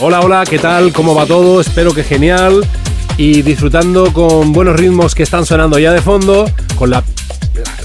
[0.00, 0.94] Hola, hola, ¿qué tal?
[0.94, 1.60] ¿Cómo va todo?
[1.60, 2.66] Espero que genial.
[3.18, 7.04] Y disfrutando con buenos ritmos que están sonando ya de fondo, con la,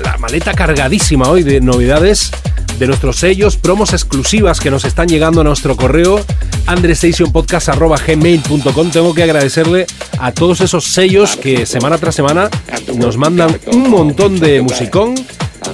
[0.01, 2.31] la maleta cargadísima hoy de novedades
[2.79, 6.23] de nuestros sellos, promos exclusivas que nos están llegando a nuestro correo
[6.67, 9.87] andrestationpodcast.gmail.com Tengo que agradecerle
[10.21, 12.49] a todos esos sellos que semana tras semana
[12.95, 15.15] nos mandan un montón de musicón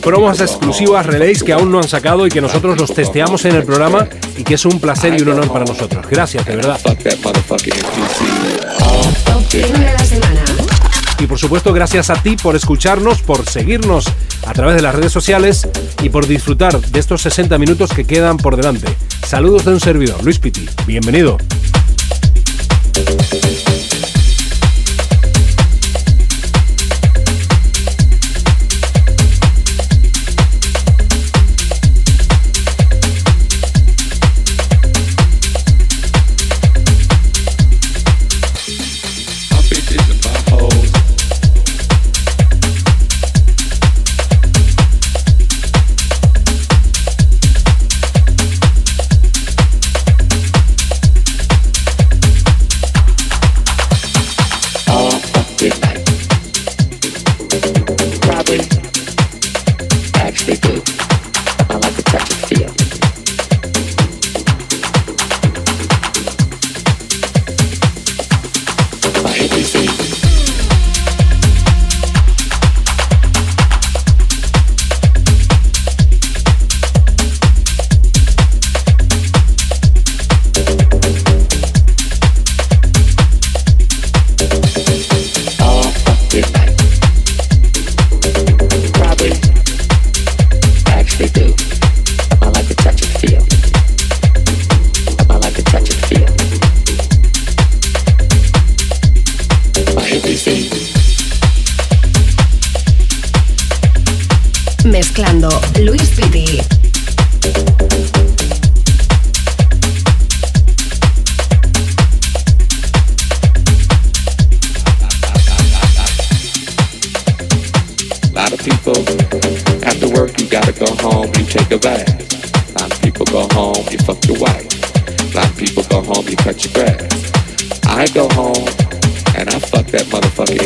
[0.01, 3.63] promos exclusivas, relays que aún no han sacado y que nosotros los testeamos en el
[3.63, 6.05] programa y que es un placer y un honor para nosotros.
[6.09, 6.79] Gracias, de verdad.
[6.79, 9.25] Fuck that motherfucking NPC.
[9.25, 10.45] Top 100 de la semana.
[11.19, 14.05] Y por supuesto, gracias a ti por escucharnos, por seguirnos
[14.45, 15.67] a través de las redes sociales
[16.01, 18.87] y por disfrutar de estos 60 minutos que quedan por delante.
[19.25, 20.67] Saludos de un servidor, Luis Piti.
[20.85, 21.37] Bienvenido.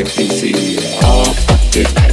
[0.01, 2.10] I can see how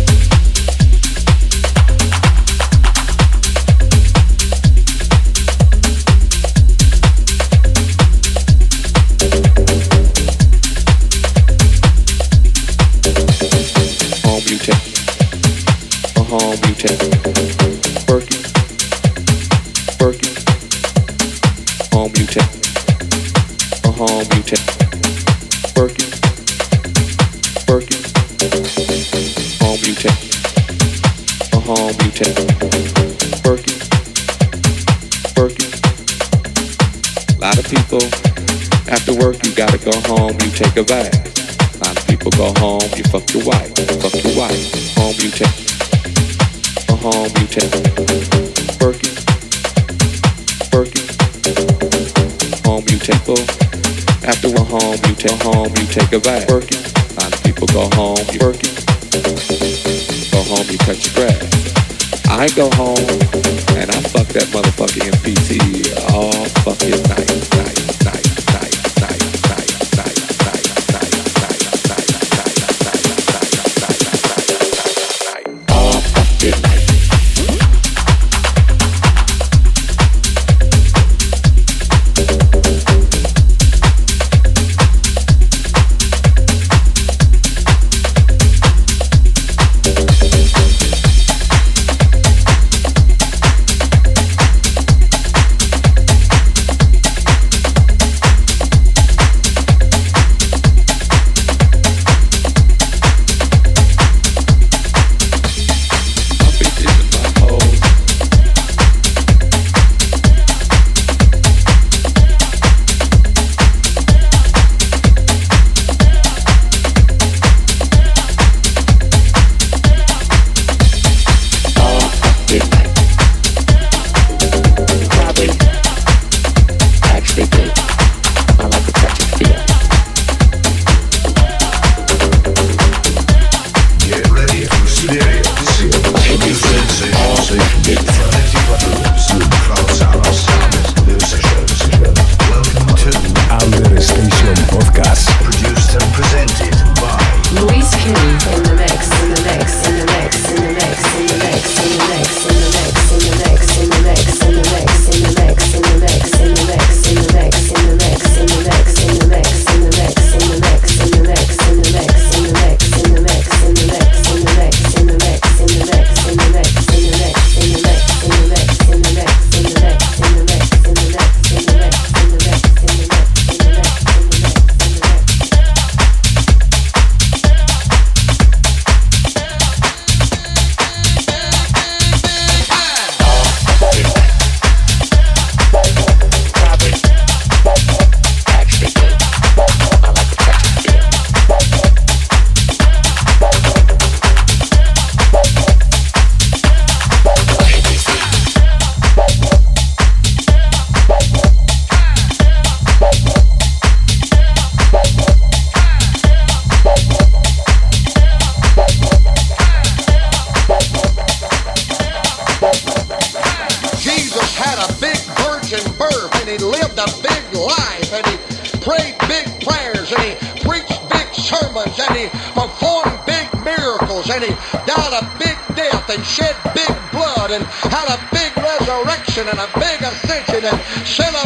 [222.09, 224.55] and he performed big miracles and he
[224.87, 229.69] died a big death and shed big blood and had a big resurrection and a
[229.79, 231.37] big ascension and sent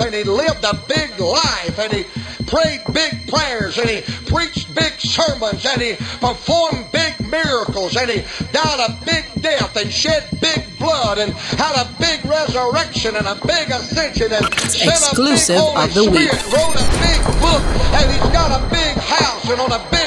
[0.00, 2.04] birth and he lived a big life and he
[2.46, 8.22] prayed big prayers and he preached big sermons and he performed big miracles and he
[8.52, 13.34] died a big death and shed big blood and had a big resurrection and a
[13.46, 16.32] big ascension and sent Exclusive a big Holy of the week.
[16.52, 17.62] Wrote a big book
[17.94, 19.99] and he's got a big house and on a big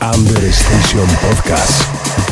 [0.00, 2.31] Understation Podcast.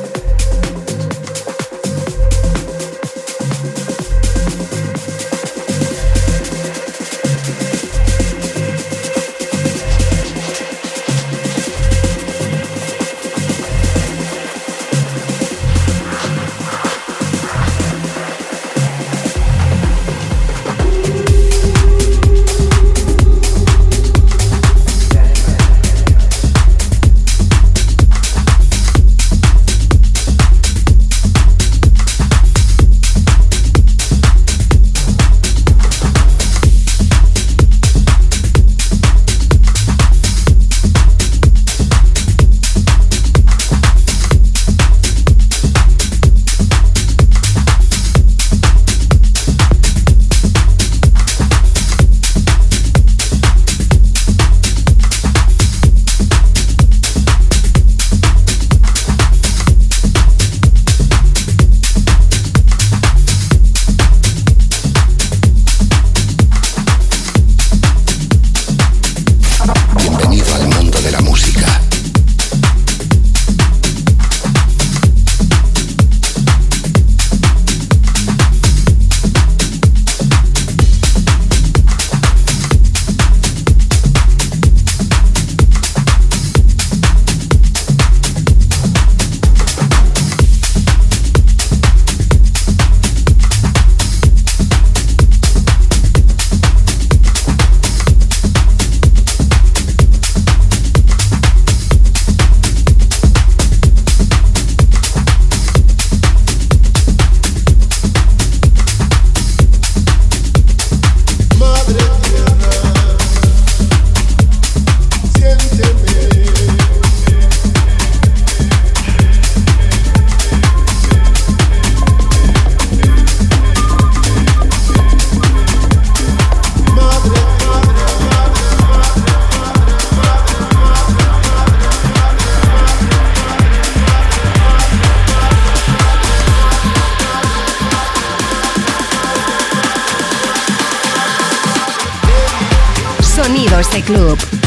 [143.43, 144.60] Sonidos de Club.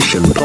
[0.00, 0.35] station.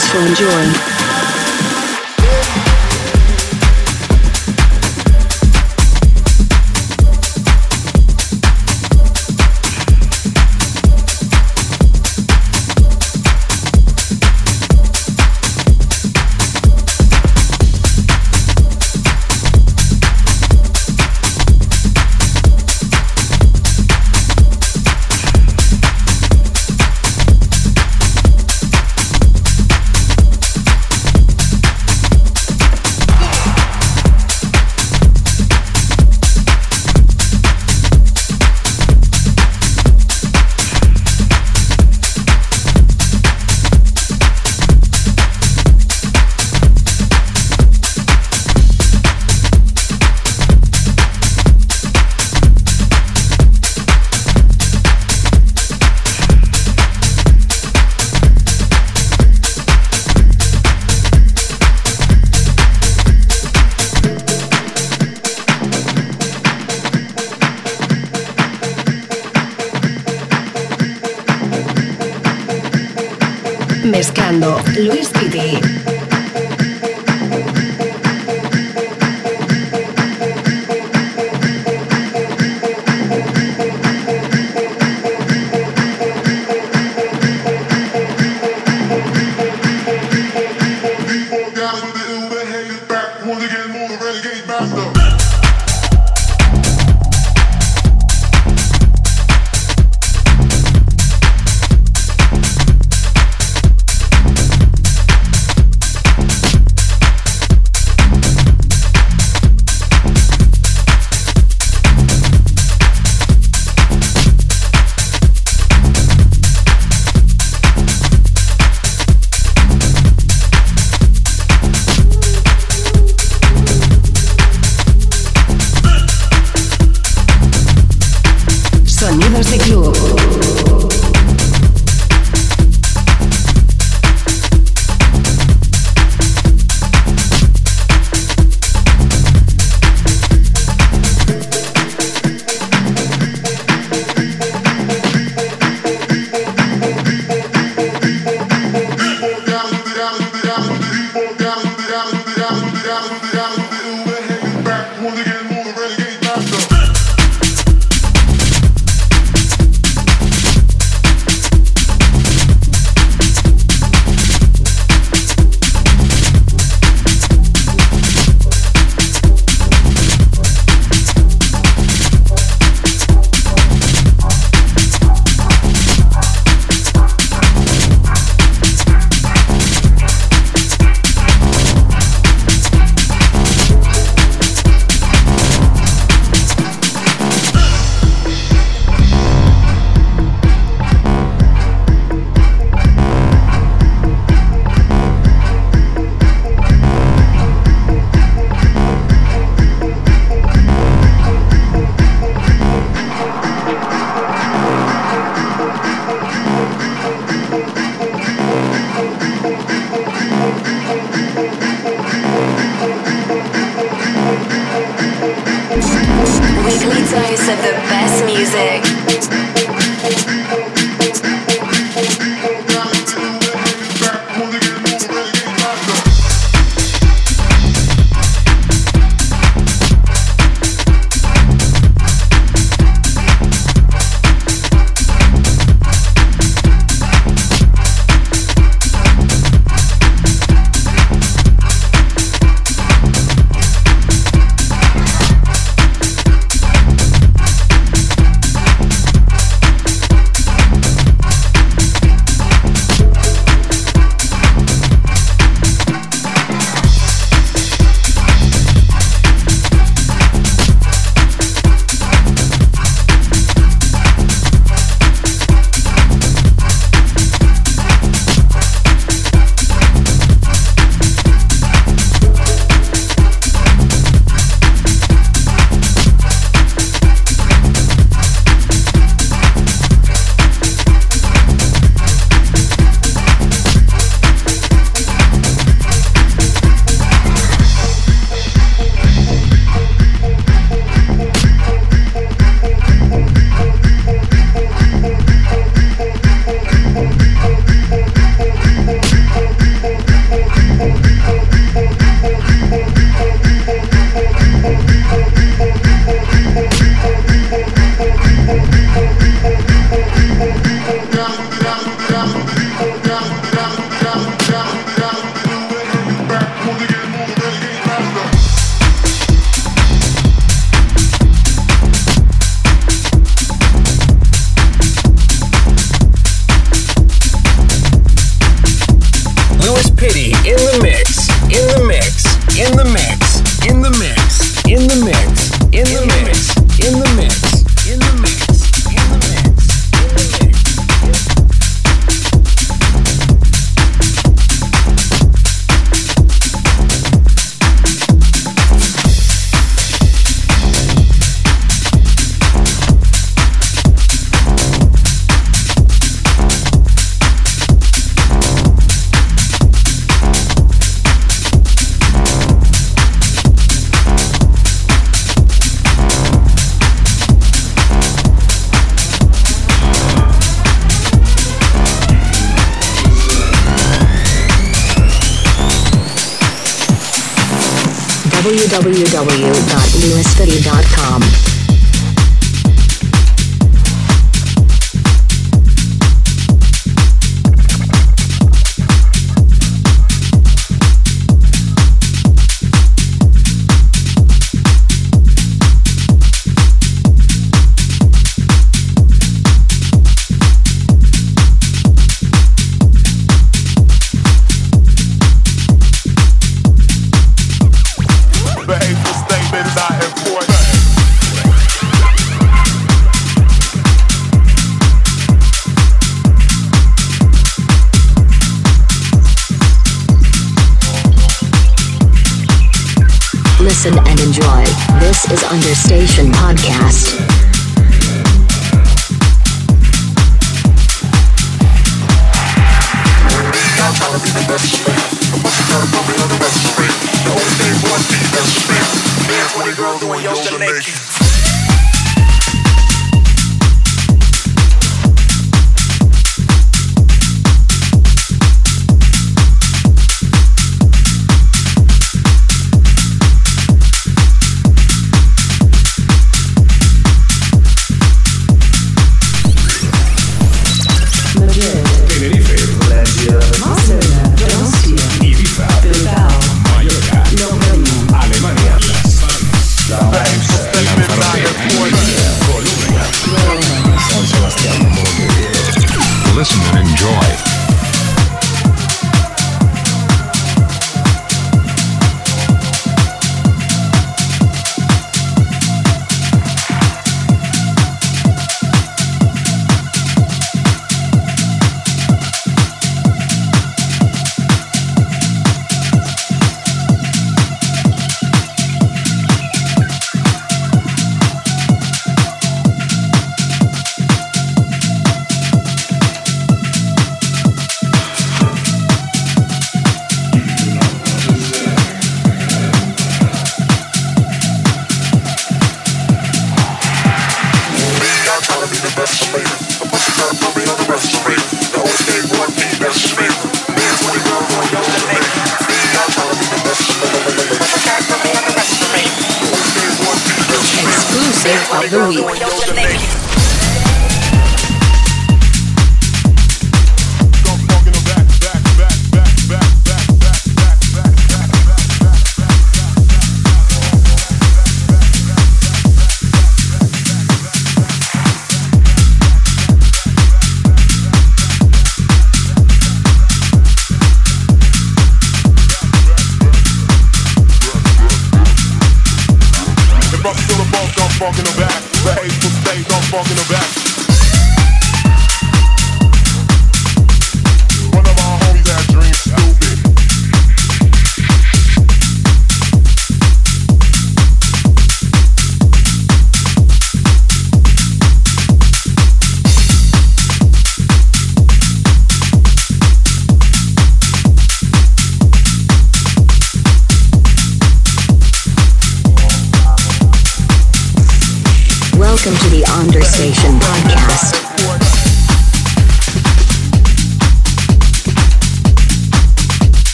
[0.00, 0.89] others to enjoy.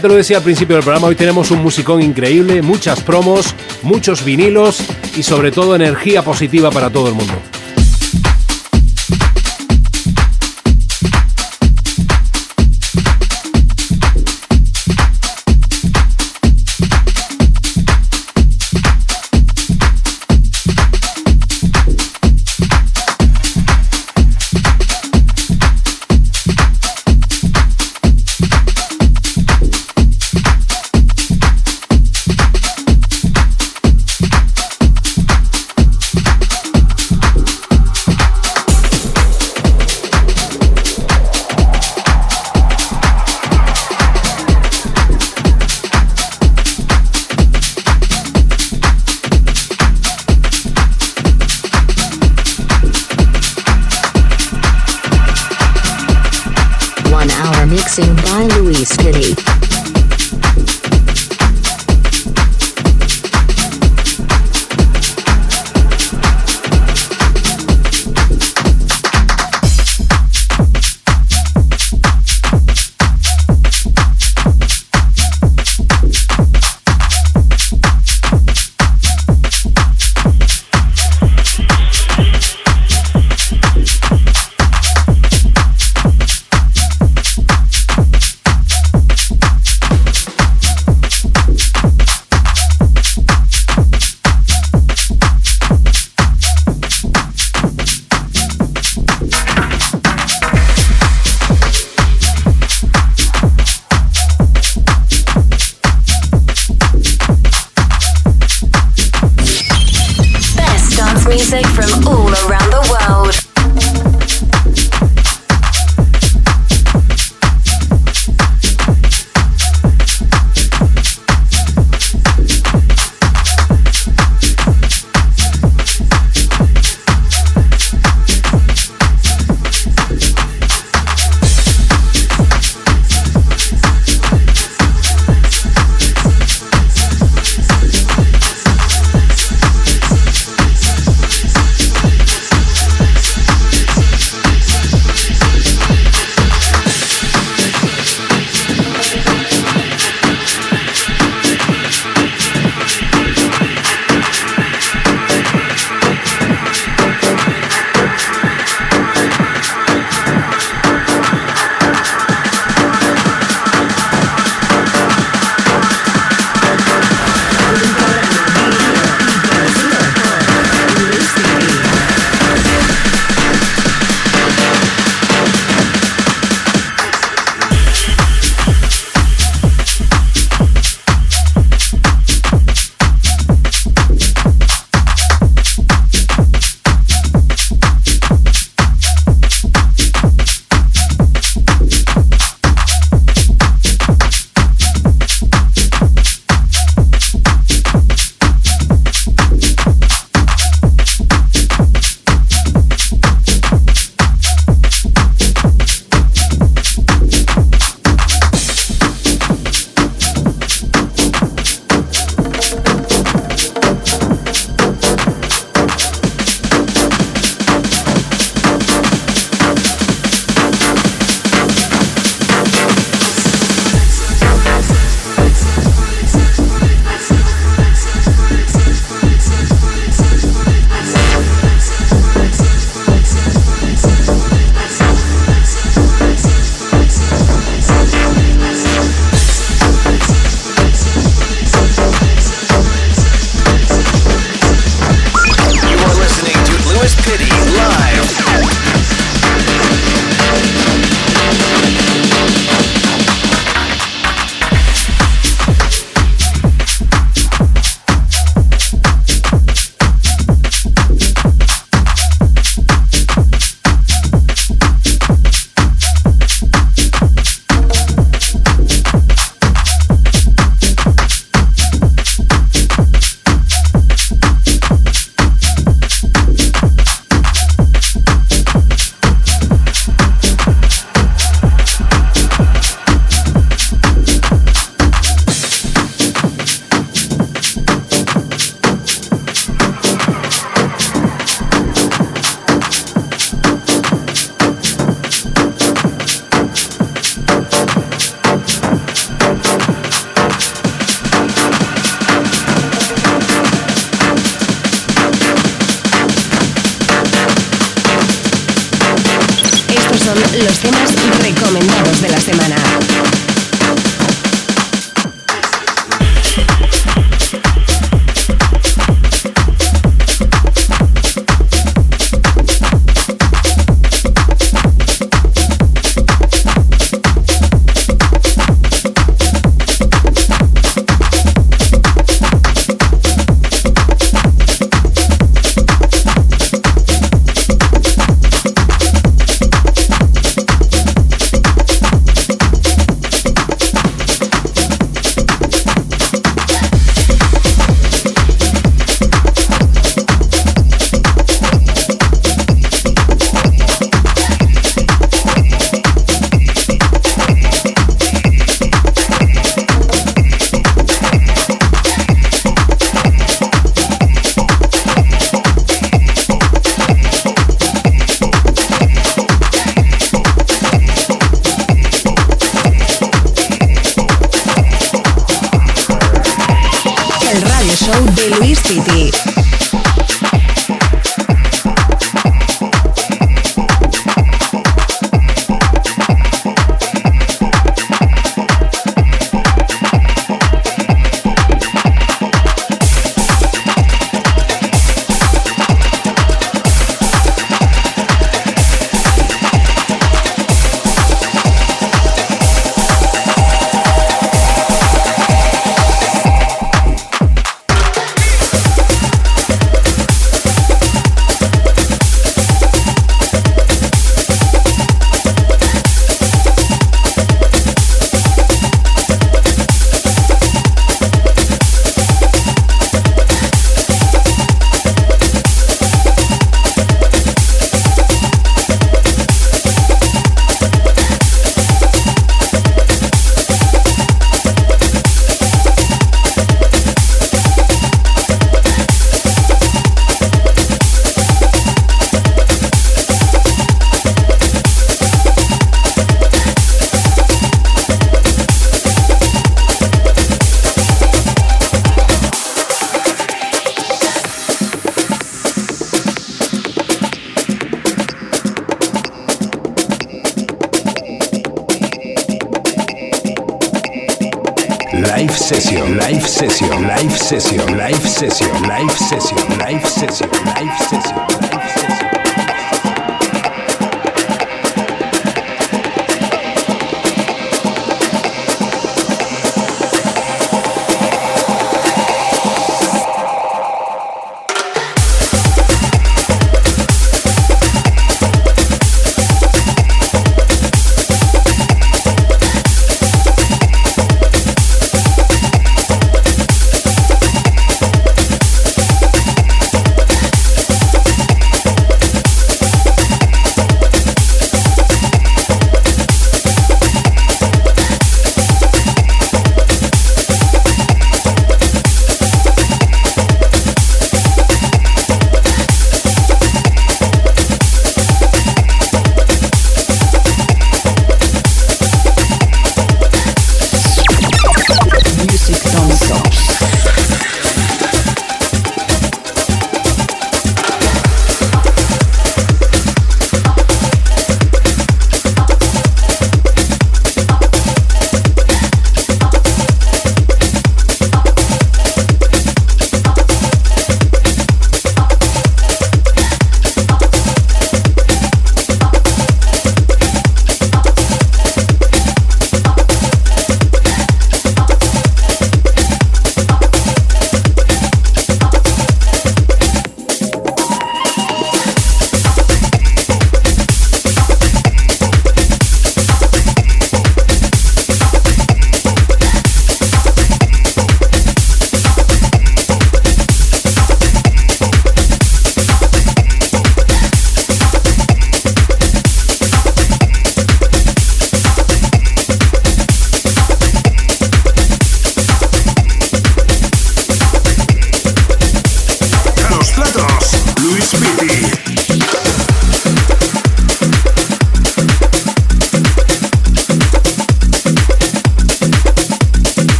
[0.00, 4.24] Te lo decía al principio del programa, hoy tenemos un musicón increíble, muchas promos, muchos
[4.24, 4.82] vinilos
[5.14, 7.34] y sobre todo energía positiva para todo el mundo.
[59.12, 59.49] City.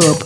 [0.00, 0.25] Club.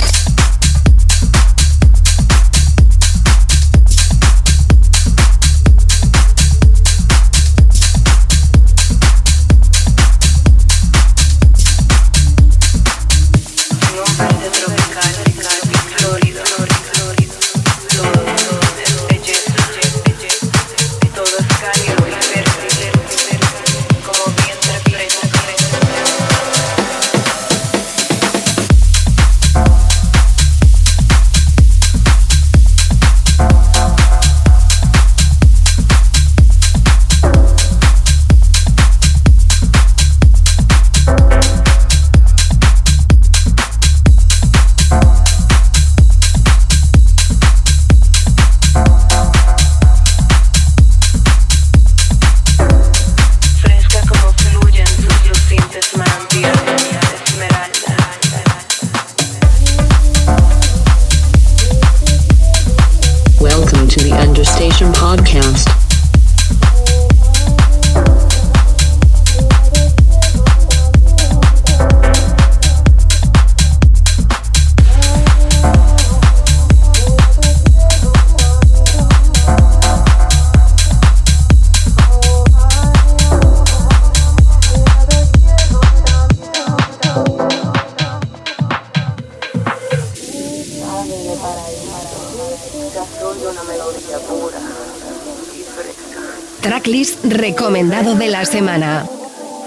[98.17, 99.05] De la semana.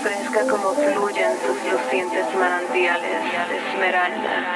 [0.02, 3.22] Fresca como fluyen sus lucientes manantiales
[3.72, 4.53] esmeralda.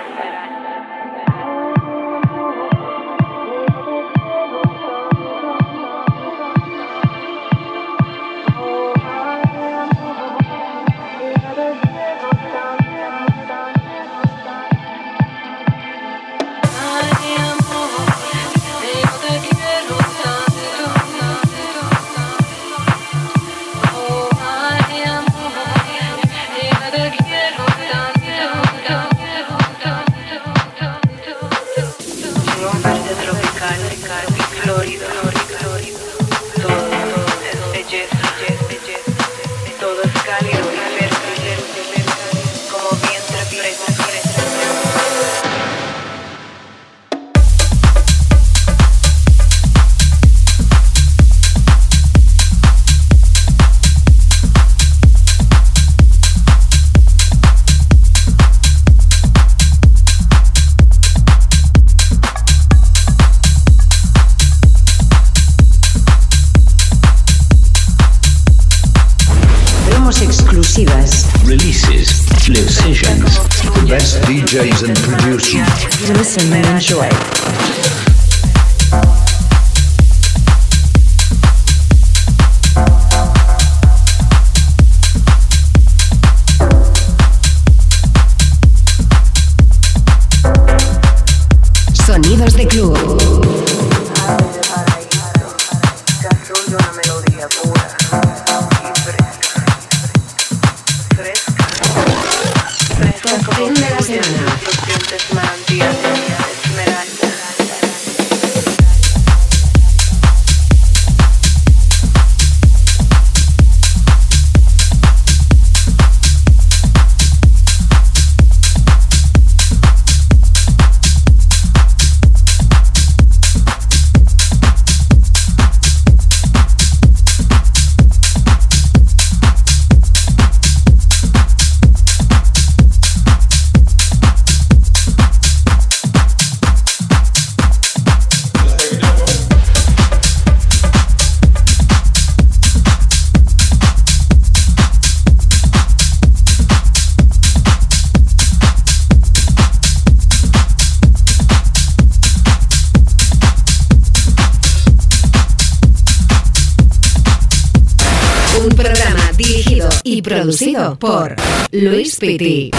[160.96, 161.36] Por
[161.72, 162.70] Luis Piti.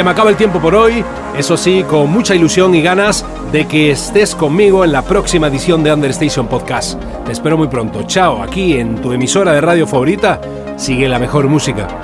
[0.00, 1.04] Se me acaba el tiempo por hoy,
[1.36, 3.22] eso sí, con mucha ilusión y ganas
[3.52, 6.98] de que estés conmigo en la próxima edición de Understation Podcast.
[7.26, 8.04] Te espero muy pronto.
[8.04, 10.40] Chao, aquí en tu emisora de radio favorita,
[10.78, 11.99] sigue la mejor música.